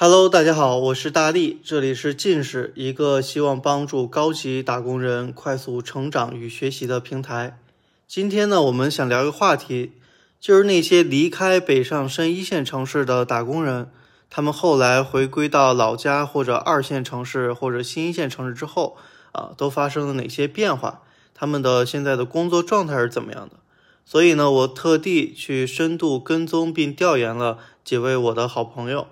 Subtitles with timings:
[0.00, 7.58] Hello，大家好，我是大力，这里是近视，一个希望帮助高级打工人快速成长与学习的平台。
[8.06, 9.94] 今天呢，我们想聊一个话题，
[10.38, 13.90] 就是那些离开北上深一线城市的打工人，
[14.30, 18.96] 他们后来回归到老家或者二线城市或者新一线城市之后，
[19.32, 21.02] 啊，都发生了哪些变化？
[21.34, 23.56] 他们的现在的工作状态是怎么样的？
[24.04, 29.08] 所以呢，我特地去深度跟踪并调研了几位我的好朋友。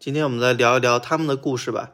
[0.00, 1.90] 今天我们来聊一聊他们的故事吧。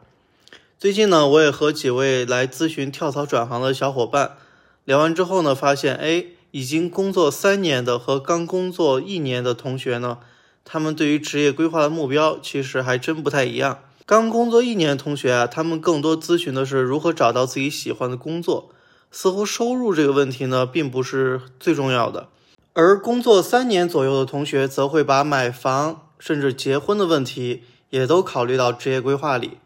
[0.78, 4.36] 最近呢，我也和几位来咨询跳槽转行的小伙伴
[4.84, 10.18] 聊完之后呢，发现，哎，已经工作三年的和刚工作一年的同学呢，
[10.64, 13.80] 他们对于职业规划的目标其实还真不太一样。
[14.04, 18.70] 刚工作一年的同学啊，他们更多咨询的是如何找到自己喜欢的工作，
[19.10, 22.28] 似乎收入这个问题呢，并不是最重要的。
[22.72, 27.64] 而工作三年左右的同学，则会把买房甚至结婚的问题。
[27.90, 29.58] 也都考虑到职业规划里，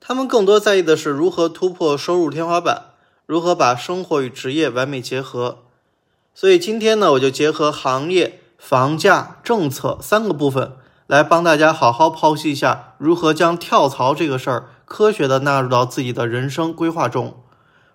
[0.00, 2.90] 他们更多在意的是如何突破收入天花板，
[3.24, 5.58] 如何把生活与职业完美结合。
[6.34, 10.72] 所以今天呢，我就结合行业、房价、政策三个部分，
[11.06, 17.42] 来帮大家好好剖析一下如何将跳槽这个事儿科学的纳入到自己的人生规划中，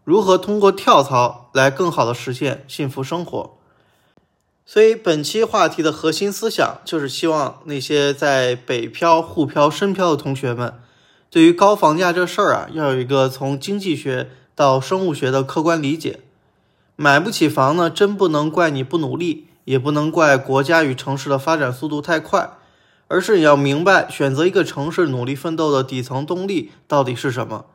[0.03, 3.57] 如何通过跳槽来更好的实现幸福生活。
[4.73, 10.73] 所以本期话题的核心思想就是希望那些在北漂、沪漂、深漂的同学们，
[11.29, 16.21] 对于高房价这事儿啊，要有一个从经济学到生物学的客观理解。
[16.95, 22.51] 买不起房呢，真不能怪你不努力，也不能怪国家与城市的发展速度太快，
[23.09, 27.65] 而是你要明白，选择一个城市努力奋斗的底层动力到底是什么。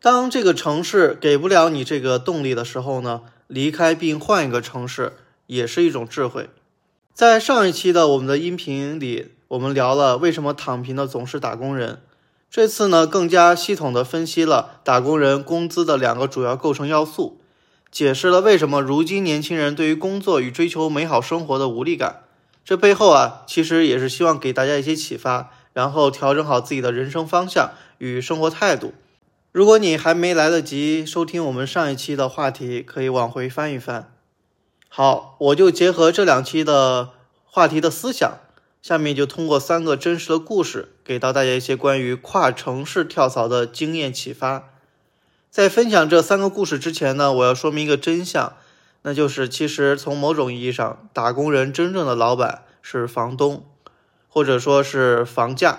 [0.00, 5.12] 当这个城市给不了你这个动力的时候呢，离开并换一个城市。
[5.48, 6.48] 也是一种智慧。
[7.12, 12.00] 在上一期的我们的音频里，我们聊了为什么躺平的总是打工人。
[12.48, 17.40] 这次呢，更加系统的分析了打工人工资的两个主要构成要素，
[17.90, 22.22] 解释了为什么如今年轻人对于工作与追求美好生活的无力感。
[22.64, 28.94] 这背后啊，其实也是希望给大家一些启发，然后调整好自己的人生方向与生活态度。
[29.50, 34.12] 如果你还没来得及收听我们上一期的话题，可以往回翻一翻。
[34.98, 37.10] 好，我就结合这两期的
[37.44, 38.40] 话题的思想，
[38.82, 44.70] 下面就通过三个真实的故事，给到大家一些关于跨城市跳槽的经验启发。
[45.52, 48.54] 在分享这三个故事之前呢，我要说明一个真相，
[49.02, 53.64] 那就是其实从某种意义上，打工人真正的老板是房东，
[54.28, 55.78] 或者说是房价。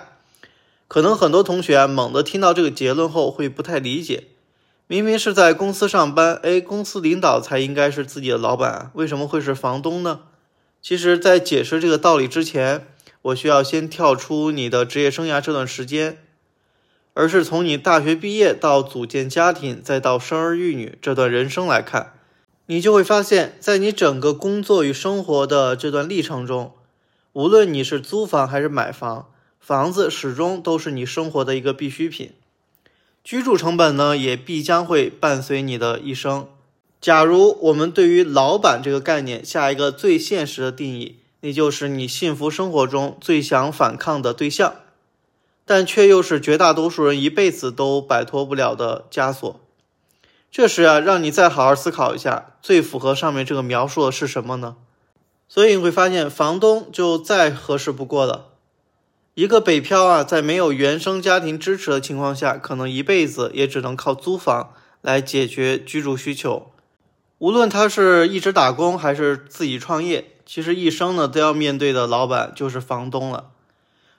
[0.88, 4.28] 可能很多同学，猛地听到这个结论后会不太理解。
[4.90, 10.22] 明明是在公司上班，哎，公司领导才应该是自己的老板，为什么会是房东呢？
[10.82, 12.88] 其实，在解释这个道理之前，
[13.22, 16.18] 我需要先跳出你的职业生涯这段时间，
[17.14, 22.14] 而是从你大学毕业到组建家庭，再到生儿育女这段人生来看，
[22.66, 26.72] 你就会发现，在你整个工作与生活的这段历程中，
[27.34, 29.28] 无论你是租房还是买房，
[29.60, 32.32] 房子始终都是你生活的一个必需品。
[33.22, 36.48] 居住成本呢，也必将会伴随你的一生。
[37.00, 44.74] 假如我们对于老板这个概念下一个最现实的定义，那就是你幸福生活中最想反抗的对象，
[45.64, 49.60] 但却又是绝大多数人一辈子都摆脱不了的枷锁。
[50.50, 54.76] 这时啊，让你再好好思考一下，最符合上面这个描述的是什么呢？
[55.48, 58.49] 所以你会发现，房东就再合适不过了。
[59.34, 66.72] 一个北漂啊，在没有原生家庭支持的情况下，可能一辈子也只能靠租房来解决居住需求。
[67.38, 73.52] 无论他是一直打工还是自己创业，其实一生呢都要面对的老板就是房东了。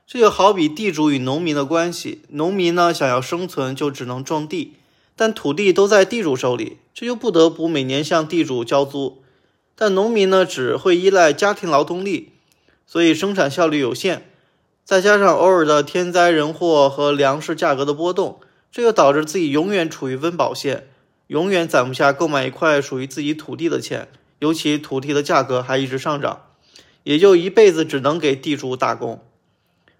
[0.08, 4.78] 这就好比地主与农民的关系，农民呢想要生存就只能种地，
[5.16, 9.22] 但土地都在地主手里，这就不得不每年向地主交租。
[9.76, 12.32] 但农民呢只会依赖家庭劳动力，
[12.88, 14.31] 所以生产效率有限。
[14.84, 18.40] 再加上偶尔的天灾人祸和粮食价格的波动，
[18.72, 20.88] 这就导致自己永远处于温饱线，
[21.28, 24.10] 永远攒不下购买一块属于自己土地的钱。
[24.40, 26.42] 尤其土地的价格还一直上涨，
[27.04, 29.24] 也就一辈子只能给地主打工。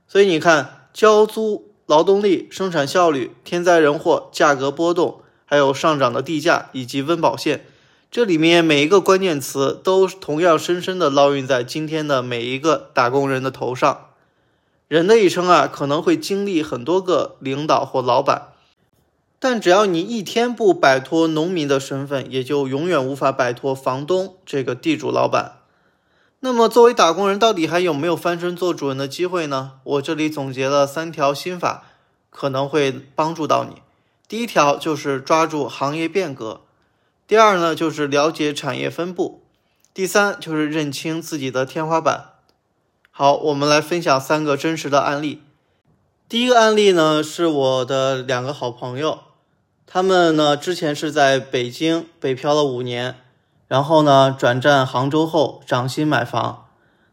[0.08, 7.66] 所以你看，交租、劳动力、生产效率、天灾人祸、价格波动，还有上涨的地价以及温饱线，
[8.10, 14.08] 这里面每一个关键词都同样深深地烙印在今天的每一个打工人的头上。
[14.92, 18.50] 人的一生啊，可能会经历很多个领导或老板，
[19.40, 25.60] 但只要你一天不摆脱农民的身份，也就永远无法摆脱房东这个地主老板。
[26.42, 29.80] 那么，作为打工人，到底还有没有翻身做主人的机会呢？
[29.86, 31.86] 我这里总结了三条心法，
[32.30, 33.82] 可能会帮助到你。
[34.28, 36.60] 第一条就是抓住行业变革，
[37.26, 39.42] 第二呢就是了解产业分布，
[39.94, 42.31] 第三就是认清自己的天花板。
[43.14, 45.42] 好，我们来分享三个真实的案例。
[46.30, 49.20] 第一个案例呢是我的两个好朋友，
[49.86, 53.18] 他们呢之前是在北京北漂了五年，
[53.68, 56.68] 然后呢转战杭州后涨薪买房。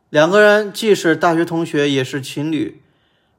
[0.08, 2.80] 两个人既是大学同学，也是情侣。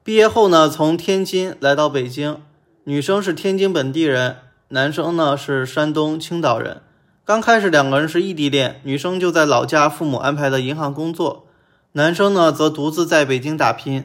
[0.04, 2.42] 毕业后呢，从天津来到北京。
[2.84, 4.36] 女生是天津本地人，
[4.68, 6.82] 男生呢是山东青岛人。
[7.24, 11.46] 刚开始两个人是异地恋，女生就在老家父母安排的银行工作，
[11.92, 14.04] 男生呢则独自在北京打拼。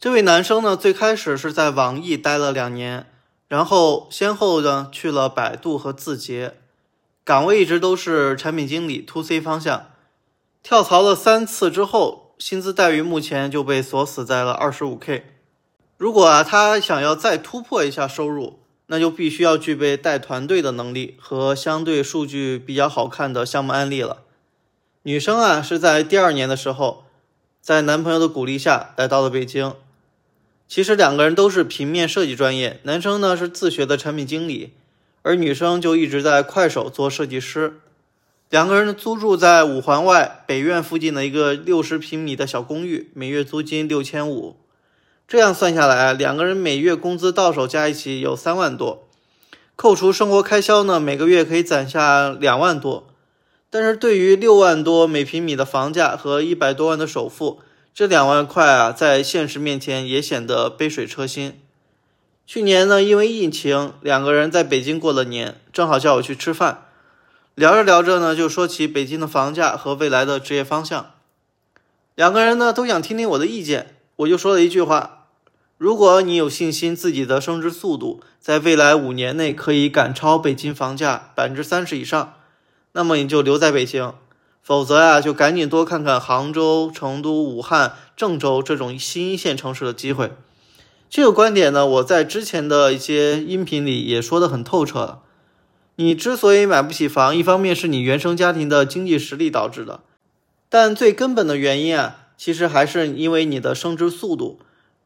[0.00, 3.06] 这位男生呢最开始是在网易待了两年，
[3.46, 6.54] 然后先后呢去了百度和字节，
[7.24, 9.90] 岗位一直都是产品经理 to C 方向。
[10.62, 15.26] 跳槽了三次之后，薪资待遇目前就被锁死在了二十五 K。
[15.98, 24.22] 如果啊，他想要再突破一下收入，那就必须要具备带团队的能力和相对数据比较好看的项目案例了。
[25.04, 27.02] 女生啊，是在第二年的时候，
[27.60, 29.74] 在男朋友的鼓励下来到了北京。
[30.68, 34.74] 其实两个人都是平面设计专业，男生呢是自学的产品经理，
[35.22, 37.80] 而女生就一直在快手做设计师。
[38.48, 44.54] 两个人租住在五环外北苑附近的一个六十平米的小公寓，每月租金六千五。
[45.26, 49.08] 这样算下来，两个人每月工资到手加一起有三万多，
[49.74, 53.08] 扣除生活开销呢，每个月可以攒下两万多。
[53.72, 57.60] 但是对于六万多每平米的房价和一百多万的首付，
[57.94, 61.58] 这两万块啊，在现实面前也显得杯水车薪。
[62.46, 66.82] 去年呢，因为疫情，两个人在北京过了年，正好叫我去吃饭，
[67.54, 71.12] 聊着聊着呢，就说起北京的房价和未来的职业方向。
[72.14, 75.28] 两个人呢，都想听听我的意见，我就说了一句话。
[75.78, 82.34] 如果你有信心自己的升值速度在未来五年内可以赶超北京房价百分之三十以上，
[82.92, 84.12] 那么你就留在北京；
[84.62, 90.32] 否则呀，就赶紧多看看杭州、成都、武汉、郑州这种新一线城市的机会。
[91.10, 95.20] 这个观点呢，我在之前的一些音频里也说得很透彻了。
[95.96, 100.00] 你之所以买不起房，一方面是你原生家庭的经济实力导致的，
[100.68, 104.60] 但最根本的原因啊，其实还是因为你的升值速度。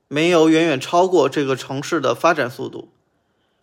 [0.09, 2.91] 没有远远超过这个城市的发展速度，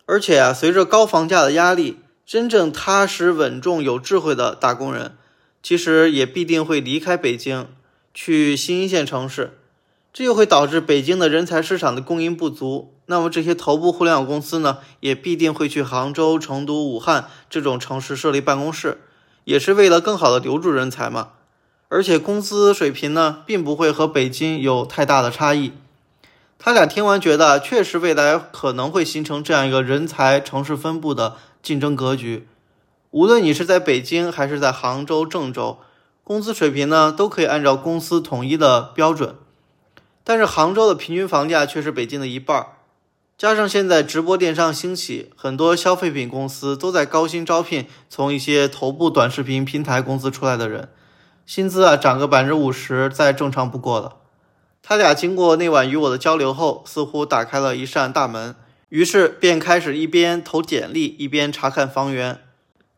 [0.04, 5.16] 而且啊，随着高房价的压力，真正踏实稳重、有智慧的打工人，
[5.62, 7.66] 其实也必定会离开北京，
[8.14, 9.58] 去新一线城市，
[10.12, 12.94] 这又会导致北京的人才市场的供应不足。
[13.06, 19.02] 那么这些头部互联网公司呢，也必定会去杭州、成都、武汉这种城市设立办公室，
[19.44, 21.32] 也是为了更好的留住人才嘛。
[21.88, 25.72] 而且工资水平呢，并不会和北京有太大的差异。
[26.58, 32.46] 他俩听完觉得，确实未来可能会形成这样一个人才城市分布的竞争格局。
[33.10, 35.78] 无论你是在北京还是在杭州、郑州，
[36.22, 39.34] 工资水平呢都可以按照公司统一的标准。
[40.22, 42.66] 但是杭州的平均房价却是北京的一半儿，
[43.38, 50.88] 加上现在直播电商兴起，很多消费品公司都在高薪招聘从一些头部短视频平台公司出来的人，
[51.46, 54.16] 薪资啊涨个百分之五十再正常不过了。
[54.82, 58.54] 他俩经过那晚与我的交流后，似乎打开了一扇大门，
[58.94, 62.38] 于是便开始一边投简历，一边查看房源。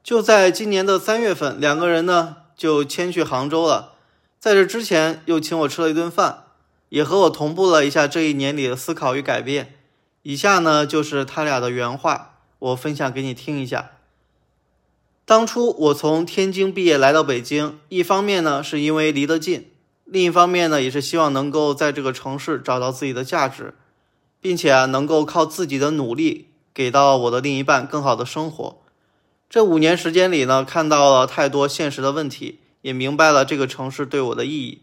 [0.04, 3.94] 就在今年的三月份，两个人呢就迁去杭州了。
[4.38, 6.48] 在这之前，又请我吃了一顿饭，
[6.90, 9.78] 也和我同步了一下这一年里的思考与改变。
[10.20, 13.92] 以下呢就是他俩的原话，我分享给你听一下。
[15.24, 19.70] 当初我从天津毕业来到北京，一方面呢是因为离得近。
[20.04, 23.72] 另一方面呢，也是希望能够在这个城市找到自己的价值，
[24.46, 28.78] 并且啊，能够靠自己的努力给到我的另一半更好的生活。
[29.50, 34.82] 这五年时间里呢，看到了太多现实的问题，也明白了这个城市对我的意义。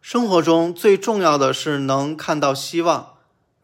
[0.00, 3.14] 生活中最重要的是能看到希望，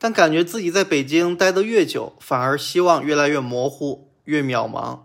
[0.00, 4.98] 但感觉自己在北京待得越久，反而希望越来越模糊，越渺茫。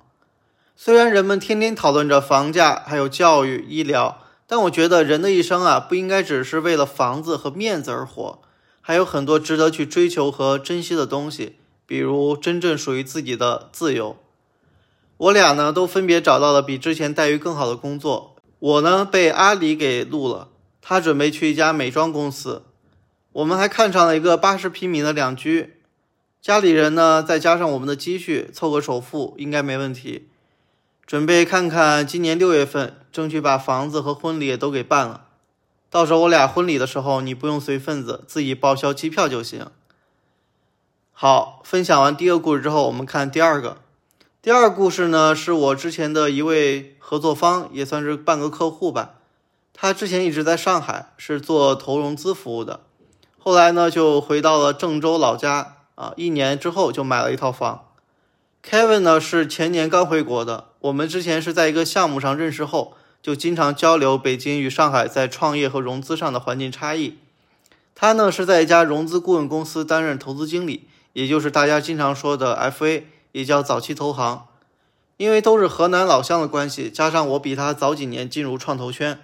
[0.75, 4.23] 虽然人们天天讨论着房价，还有教育、医疗。
[4.47, 8.41] 但我觉得人的一生啊，不应该只是为了房子和面子而活，
[8.87, 11.55] 还有很多值得去追求和珍惜的东西，
[11.87, 14.15] 比如真正属于自己的自由。
[15.17, 18.35] 我俩呢，都分别找到了比之前待遇更好的工作。
[18.59, 20.49] 我呢，被阿里给录了，
[20.83, 22.61] 他准备去一家美妆公司。
[23.31, 25.77] 我们还看上了一个八十平米的两居，
[26.39, 30.27] 家里人呢，再加上我们的积蓄，凑个首付应该没问题。
[31.07, 35.24] 准备看看今年六月份，争取把房子和婚礼也都给办了。
[35.95, 39.67] 到时候我俩婚礼的时候，你不用随份子，自己报销机票就行。
[41.13, 43.77] 好，分享完第一个故事之后，我们看第二个。
[44.41, 49.13] 第二个故事呢，是我之前的一位合作方，也算是半个客户吧。
[49.71, 52.81] 他之前一直在上海，是做投融资服务的。
[53.39, 57.85] 后来呢，就回到了郑州老家啊，一年之后就买了一套房。
[58.61, 67.17] Kevin 呢是前年刚回国的，我们之前是在一个项目上认识后，就经常交流北京与上海在创业和融资上的环境差异。
[67.95, 70.87] 他呢是在一家融资顾问公司担任投资经理。
[71.13, 73.01] 也就是大家经常说的 FA，
[73.31, 74.45] 也叫早期投行，
[75.17, 79.17] 因为都是河南老乡的关系，加上我比他早几年进入创投圈，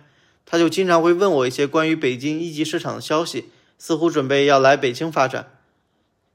[0.48, 5.52] 他就经常会问我一些关于北京一级市场的消息，似乎准备要来北京发展。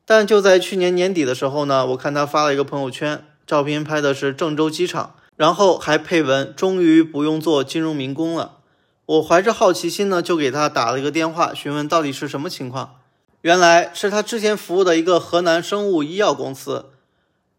[0.05, 8.59] 但就在去年年底的时候呢，我看他发了一个朋友圈，照片拍的是郑州机场，然后还配文“终于不用做金融民工了”。
[9.07, 12.97] 我怀着好奇心呢，就给他打了一个电话，询问到底是什么情况。
[13.43, 16.87] 原来是他之前服务的一个河南生物医药公司，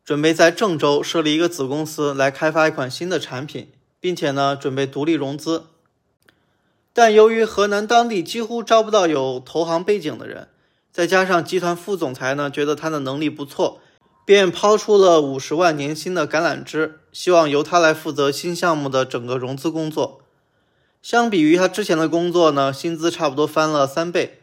[0.04, 5.68] 准备在郑州设立一个子公司来开发一款新的产品，并且呢准备独立融资。
[6.92, 10.50] 但由于河南当地几乎招不到有投行背景的人，
[10.92, 13.80] 再加上集团副总裁呢觉得他的能力不错，
[14.28, 20.20] 便抛出了五十万年薪的橄榄枝，希望由他来负责新项目的整个融资工作。
[21.02, 24.42] 相比于他之前的工作呢，薪资差不多翻了三倍。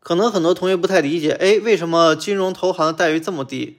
[0.00, 3.78] 可能很多同学不太理解，哎，为什么金融投行的待遇这么低？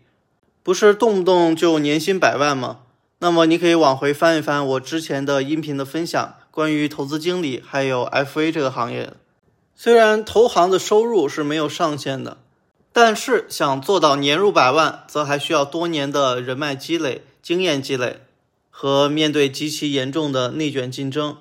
[0.63, 2.79] 不是动不动就年薪百万吗？
[3.19, 9.13] 那么你可以往回翻一翻我之前的音频的分享，关于投资经理还有 FA 这个行业。
[9.75, 12.37] 虽然投行的收入是没有上限的，
[12.99, 18.21] 但是想做到年入百万，则还需要多年的人脉积累、经验积累
[18.71, 21.37] 和面对极其严重的内卷竞争。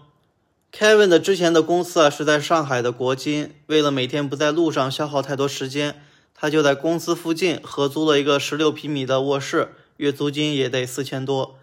[0.71, 6.03] Kevin 的之前的公司啊是在上海的国金，为了每天不在路上消耗太多时间，
[6.35, 11.57] 他就在公司附近合租了一个十六平米的卧室，月租金也得四千多。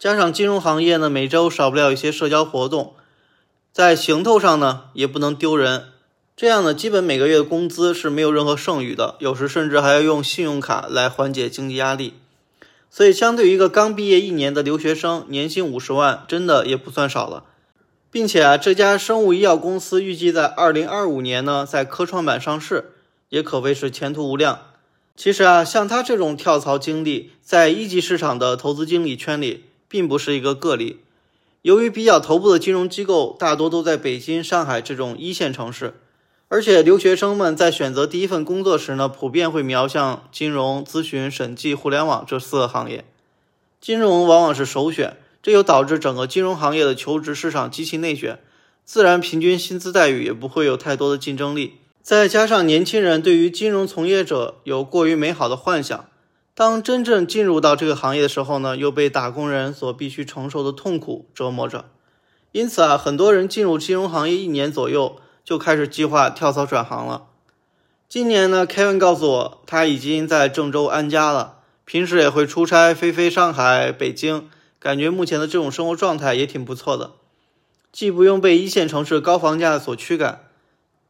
[0.00, 2.96] 加上金融行业呢，每周少不了一些社交活动，
[3.70, 5.84] 在行头上呢也不能丢人，
[6.38, 12.14] 这样呢基本每个月的工资是没有任何剩余的，有时甚至还要用信用卡来缓解经济压力。
[12.88, 17.42] 所以，相对于一个刚毕业一年的留学生，年薪五十万真的也不算少了。
[18.12, 22.92] 并且啊，这家生物医药公司预计在二零二五年呢，在科创板上市，
[23.30, 24.60] 也可谓是前途无量。
[25.16, 31.00] 其实啊，像他这种跳槽经历，在一级市场的投资经理圈里，并不是一个个例。
[31.62, 35.94] 由于比较头部的金融机构大多都在北京、上海这种一线城市，
[36.48, 43.04] 而且留学生们在选择第一份工作时呢，普遍会瞄向金融、咨询、审计、互联网这四个行业，
[43.80, 45.16] 金融往往是首选。
[45.40, 48.40] 这又导致整个金融行业的求职市场极其内卷，
[48.84, 51.74] 自然平均薪资待遇也不会有太多的竞争力。
[52.02, 56.06] 再加上年轻人对于金融从业者有过于美好的幻想，
[56.54, 61.84] 当真正进入到这个行业的时候呢，又被打工人所必须承受的痛苦折磨着。
[62.50, 65.16] 因此啊，很多人进入金融行业一年左右
[65.48, 67.24] 就开始计划跳槽转行了。
[68.06, 74.50] 今年呢，Kevin 告诉我，他已经在郑州安家了，平时也会出差飞飞上海、北京。
[74.78, 77.12] 感觉目前的这种生活状态也挺不错的，
[77.90, 80.44] 既不用被一线城市高房价所驱赶，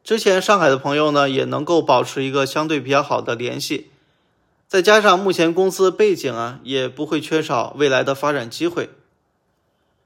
[0.04, 3.90] 之前上海的朋友呢也能够保持一个相对比较好的联系，
[4.68, 8.90] 再加上目前公司背景啊，也不会缺少未来的发展机会。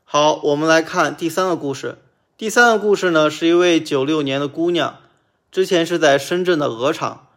[0.04, 1.98] 好，我们来看第三个故事。
[2.42, 4.98] 第三个故事呢是一位九六年的姑娘，
[5.52, 7.28] 之前是在深圳的鹅厂，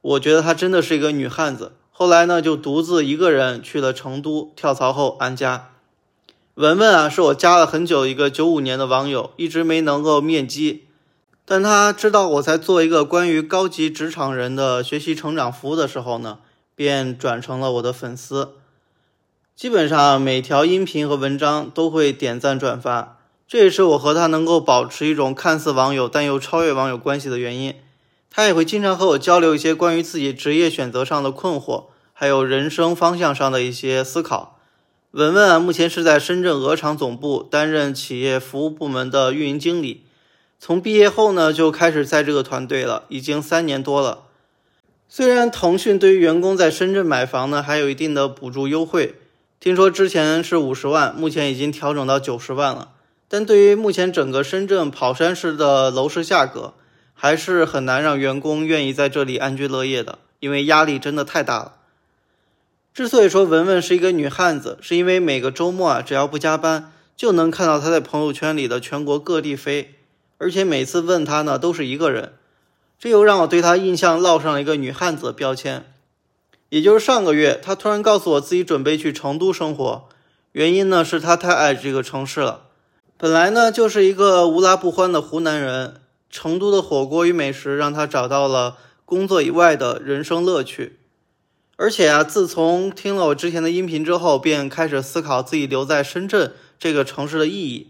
[0.00, 1.70] 我觉得她真的是一个女汉子。
[1.92, 5.70] 后来呢，就独自一个人去了成都，跳槽后安家。
[6.54, 10.88] 文文啊，是我加了很久一个九五年的网友，一直没能够面基，
[11.44, 16.40] 但他知道我在做一个关于高级职场人的学习成长服务的时候呢，
[16.74, 18.54] 便转成了我的粉丝。
[19.54, 23.19] 基本上每条音频和文章都会点赞转发，
[23.50, 27.74] 这也是我和他能够保持一种看似网友但又超越网友关系的原因。
[28.30, 34.60] 他也会经常和我交流一些关于自己职业选择上的困惑，还有人生方向上的一些思考。
[35.10, 40.04] 文文啊，目前是在深圳鹅厂总部担任企业服务部门的运营经理。
[40.60, 44.26] 从毕业后呢，就开始在这个团队了，已经三年多了。
[45.08, 49.16] 虽然腾讯对于员工在深圳买房呢，还有一定的补助优惠，
[49.58, 52.92] 听说之前是五十万，目前已经调整到九十万了。
[53.32, 56.74] 但对于目前整个深圳跑山市的楼市价格，
[57.14, 61.76] 还是很难让员工愿意在这里安居乐业的，因为压力真的太大了。
[62.92, 69.94] 之所以说文文是一个女汉子，是因为每个周末啊，只要不加班，就能看到她在朋友圈里的全国各地飞，
[70.38, 72.32] 而且每次问她呢，都是一个人，
[72.98, 75.84] 这又让我对她印象烙上了一个女汉子的标签。
[76.70, 80.08] 也就是上个月，他突然告诉我自己准备去成都生活，
[80.50, 82.69] 原因呢是他太爱这个城市了。
[83.22, 86.00] 本来呢就是一个无辣不欢的湖南人，
[86.30, 91.00] 成都的火锅与美食让他找到了工作以外的人生乐趣。
[91.76, 97.88] 而且啊，自从听了我之前的音频之后，便开始思考自己留在深圳这个城市的意义。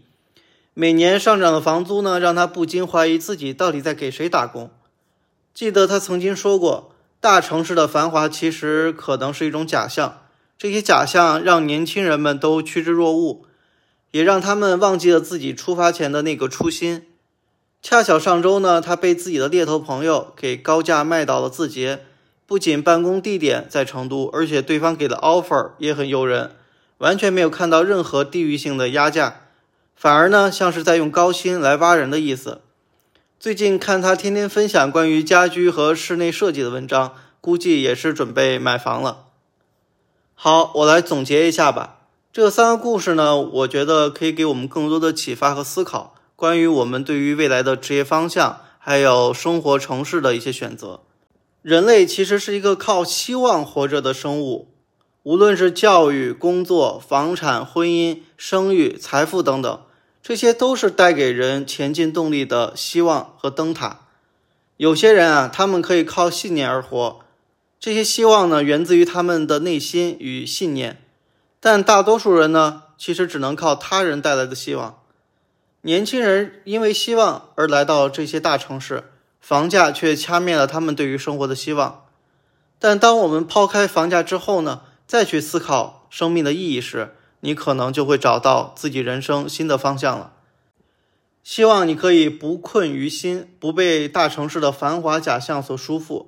[0.73, 4.69] 每年上涨的房租呢，让他不禁怀疑自己到底在给谁打工。
[5.53, 10.23] 记得他曾经说过，大城市的繁华其实可能是一种假象，
[10.57, 13.45] 这些假象让年轻人们都趋之若鹜，
[14.11, 17.07] 也让他们忘记了自己出发前的那个初心。
[17.81, 22.05] 恰巧上周呢，他被自己的猎头朋友给高价卖到了字节。
[22.45, 26.51] 不仅办公地点在成都，而且对方给的 offer 也很诱人，
[26.97, 29.43] 完全没有看到任何地域性的压价，
[29.95, 32.59] 反而呢像是在用高薪来挖人的意思。
[33.39, 39.27] 最近看他天天分享关于家居和室内设计的文章，估计也是准备买房了。
[40.35, 42.00] 好，我来总结一下吧。
[42.33, 51.01] 这三个故事呢，我觉得可以给我们更多的启发和思考，关于我们对于未来的职业方向，还有生活城市的一些选择。
[51.61, 54.69] 人类其实是一个靠希望活着的生物，
[55.23, 59.81] 无论是教育、工作、房产、婚姻、生育、财富等等，
[60.23, 64.07] 这些都是带给人前进动力的希望和灯塔。
[64.77, 67.19] 有些人啊，他们可以靠信念而活，
[67.77, 71.01] 这些希望呢，源自于他们的内心与信念。
[71.61, 75.01] 但大多数人呢，其实只能靠他人带来的希望。
[75.83, 79.05] 年轻人因为希望而来到这些大城市。
[79.41, 82.05] 房价却掐灭了他们对于生活的希望。
[82.77, 84.81] 但当我们抛开房价之后呢？
[85.07, 90.33] 再去思考生命的意义时，你可能就会找到自己人生新的方向了。
[91.43, 96.27] 希望你可以不困于心，不被大城市的繁华假象所束缚。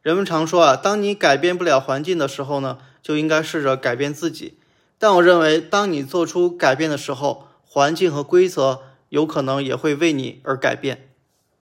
[0.00, 4.56] 人们常说啊，当你改变不了环境的时候呢，就应该试着改变自己。
[5.02, 11.10] 但我认为，当你做出改变的时候，环境和规则有可能也会为你而改变。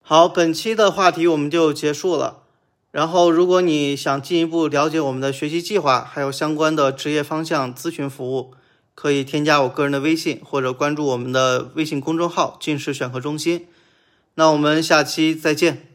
[0.03, 2.43] 好，本期的话题我们就结束了。
[2.91, 8.53] 然后，如果你想进一步了解我们的学习计划，还有相关的职业方向咨询服务，
[8.95, 13.69] 可以添加我个人的微信，或者关注我们的微信公众号“近视选课中心”。
[14.37, 15.90] 那我们下期再见。